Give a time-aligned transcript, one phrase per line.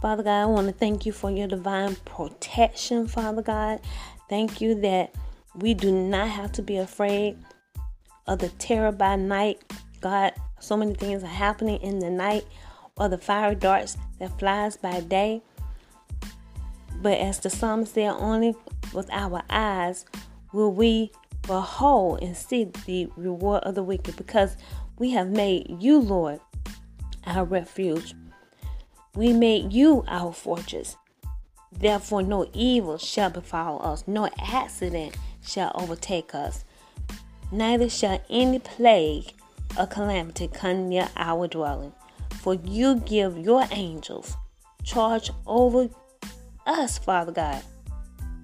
[0.00, 3.80] Father God, I want to thank you for your divine protection, Father God.
[4.28, 5.14] Thank you that
[5.56, 7.36] we do not have to be afraid
[8.28, 9.60] of the terror by night.
[10.00, 12.44] God, so many things are happening in the night
[12.96, 15.42] or the fire darts that flies by day.
[17.00, 18.54] But as the psalmist said, only
[18.92, 20.04] with our eyes
[20.52, 21.10] will we
[21.42, 24.56] behold and see the reward of the wicked because
[24.98, 26.40] we have made you, Lord,
[27.26, 28.14] our refuge.
[29.14, 30.96] We made you our fortress.
[31.72, 36.64] Therefore, no evil shall befall us, no accident shall overtake us,
[37.52, 39.32] neither shall any plague
[39.78, 41.92] or calamity come near our dwelling.
[42.40, 44.34] For you give your angels
[44.84, 45.88] charge over
[46.66, 47.62] us, Father God,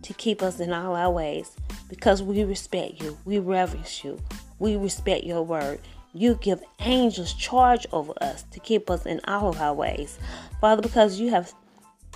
[0.02, 1.52] to keep us in all our ways
[1.88, 4.20] because we respect you, we reverence you,
[4.58, 5.80] we respect your word.
[6.14, 10.16] You give angels charge over us to keep us in all of our ways.
[10.60, 11.52] Father, because you have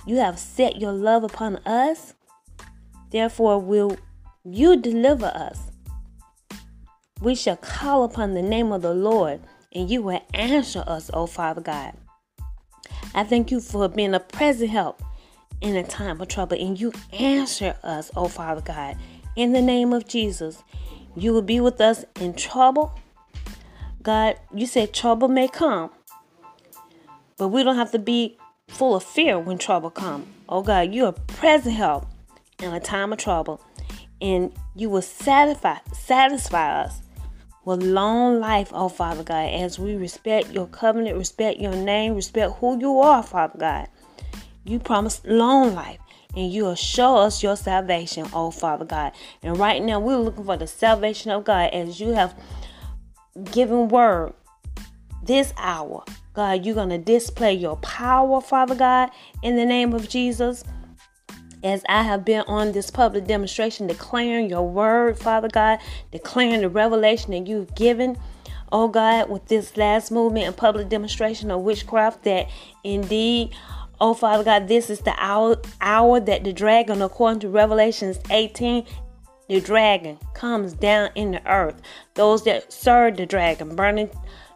[0.05, 2.13] you have set your love upon us,
[3.11, 3.97] therefore will
[4.45, 5.71] you deliver us.
[7.21, 9.41] We shall call upon the name of the Lord,
[9.73, 11.93] and you will answer us, O Father God.
[13.13, 15.03] I thank you for being a present help
[15.59, 18.95] in a time of trouble, and you answer us, O Father God.
[19.35, 20.63] In the name of Jesus,
[21.17, 22.97] you will be with us in trouble.
[24.01, 25.89] God, you said trouble may come,
[27.37, 30.27] but we don't have to be full of fear when trouble comes.
[30.47, 32.07] Oh God, you are present help
[32.61, 33.61] in a time of trouble,
[34.21, 37.01] and you will satisfy satisfy us
[37.65, 42.53] with long life, oh Father God, as we respect your covenant, respect your name, respect
[42.59, 43.87] who you are, Father God.
[44.63, 45.99] You promised long life
[46.35, 49.11] and you will show us your salvation, oh Father God.
[49.41, 52.35] And right now we're looking for the salvation of God as you have
[53.51, 54.33] given word
[55.23, 56.03] this hour.
[56.33, 59.11] God, you're going to display your power, Father God,
[59.43, 60.63] in the name of Jesus.
[61.61, 65.79] As I have been on this public demonstration declaring your word, Father God,
[66.11, 68.17] declaring the revelation that you've given
[68.71, 72.47] oh God, with this last movement and public demonstration of witchcraft, that
[72.83, 73.53] indeed
[74.01, 78.85] Oh, Father God, this is the hour, hour that the dragon, according to Revelations 18,
[79.49, 81.81] the dragon comes down in the earth.
[82.13, 84.11] Those that serve the dragon, burning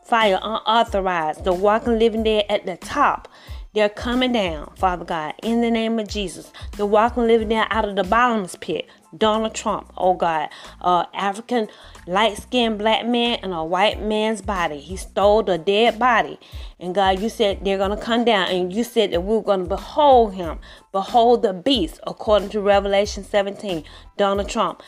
[0.06, 3.28] fire unauthorized, the walking living dead at the top.
[3.74, 6.52] They're coming down, Father God, in the name of Jesus.
[6.78, 8.88] They're walking living down out of the bottomless pit.
[9.18, 10.50] Donald Trump, oh God,
[10.82, 11.68] uh, African
[12.08, 14.80] light skinned black man in a white man's body.
[14.80, 16.40] He stole the dead body.
[16.80, 19.44] And God, you said they're going to come down, and you said that we we're
[19.44, 20.60] going to behold him,
[20.92, 23.84] behold the beast, according to Revelation 17.
[24.18, 24.82] Donald Trump,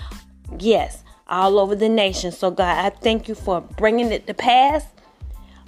[0.59, 2.31] yes, all over the nation.
[2.31, 4.85] So, God, I thank you for bringing it to pass,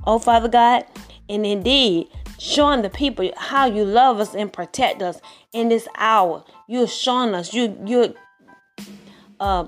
[0.06, 0.86] oh Father God.
[1.30, 2.08] And indeed,
[2.40, 5.20] showing the people how you love us and protect us
[5.54, 6.44] in this hour.
[6.68, 8.14] You're showing us, you you're
[9.40, 9.68] uh,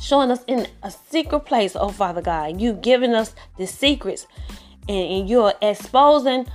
[0.00, 2.60] showing us in a secret place, oh Father God.
[2.60, 4.26] You've given us the secrets
[4.88, 6.46] and, and you're exposing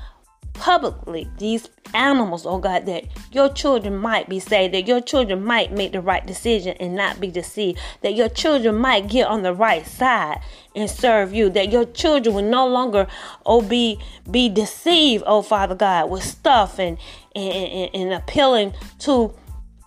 [0.54, 5.72] publicly these animals, oh God, that your children might be saved, that your children might
[5.72, 9.54] make the right decision and not be deceived, that your children might get on the
[9.54, 10.40] right side
[10.76, 13.08] and serve you, that your children will no longer
[13.46, 14.00] oh be
[14.30, 16.98] be deceived, oh Father God, with stuff and
[17.36, 19.34] and, and, and appealing to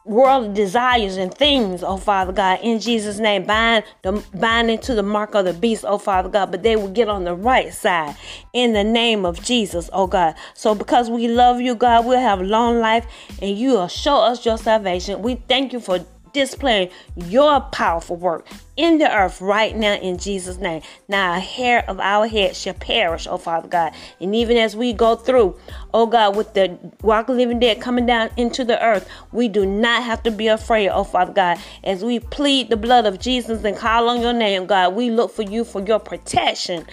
[0.05, 5.03] worldly desires and things, oh Father God, in Jesus' name, bind the bind into the
[5.03, 8.15] mark of the beast, oh Father God, but they will get on the right side
[8.53, 10.35] in the name of Jesus, oh God.
[10.53, 13.07] So because we love you, God, we'll have long life
[13.41, 15.23] and you will show us your salvation.
[15.23, 18.47] We thank you for displaying your powerful work
[18.77, 20.83] in the earth right now in Jesus' name.
[21.09, 23.93] Now, a hair of our head shall perish, oh Father God.
[24.21, 25.57] And even as we go through,
[25.95, 30.03] oh God, with the walking living dead coming down into the earth, we do not
[30.03, 31.59] have to be afraid, oh Father God.
[31.83, 35.31] As we plead the blood of Jesus and call on your name, God, we look
[35.31, 36.85] for you for your protection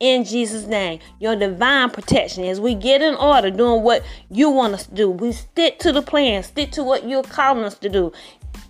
[0.00, 1.00] in Jesus' name.
[1.18, 5.10] Your divine protection as we get in order doing what you want us to do.
[5.10, 8.12] We stick to the plan, stick to what you're calling us to do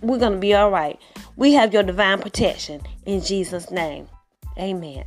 [0.01, 0.99] we're going to be all right.
[1.35, 4.07] We have your divine protection in Jesus' name.
[4.57, 5.05] Amen.